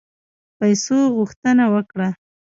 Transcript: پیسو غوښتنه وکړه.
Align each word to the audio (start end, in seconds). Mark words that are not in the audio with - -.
پیسو 0.57 0.97
غوښتنه 1.15 1.65
وکړه. 1.73 2.09